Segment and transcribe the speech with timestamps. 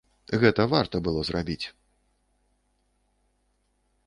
[0.43, 1.65] Гэта варта было зрабіць.